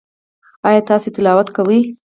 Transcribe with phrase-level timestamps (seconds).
[0.67, 1.79] ایا تاسو تلاوت کوئ؟